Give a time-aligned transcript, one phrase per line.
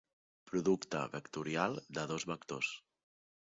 [0.51, 2.75] Producte vectorial de dos vectors.